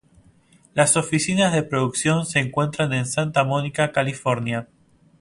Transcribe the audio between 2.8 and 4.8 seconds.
en Santa Mónica, California.